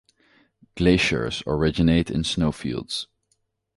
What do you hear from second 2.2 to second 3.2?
snowfields.